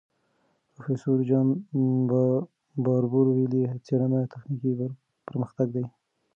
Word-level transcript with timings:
پروفیسور 0.73 1.19
جان 1.29 1.47
باربور 2.83 3.25
ویلي، 3.31 3.63
څېړنه 3.85 4.19
تخنیکي 4.33 4.71
پرمختګ 5.27 5.67
دی. 5.75 5.85